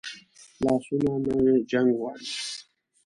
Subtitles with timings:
[0.61, 1.35] لاسونه نه
[1.71, 2.27] جنګ غواړي